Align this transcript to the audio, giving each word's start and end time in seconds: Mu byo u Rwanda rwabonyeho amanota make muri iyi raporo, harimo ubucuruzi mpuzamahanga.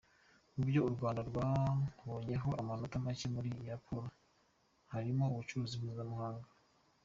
Mu 0.55 0.63
byo 0.69 0.81
u 0.87 0.91
Rwanda 0.95 1.21
rwabonyeho 1.29 2.49
amanota 2.61 3.03
make 3.05 3.27
muri 3.35 3.47
iyi 3.53 3.65
raporo, 3.73 4.07
harimo 4.93 5.23
ubucuruzi 5.27 5.75
mpuzamahanga. 5.81 6.47